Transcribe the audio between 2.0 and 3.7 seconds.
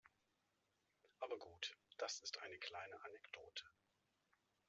ist eine kleine Anekdote.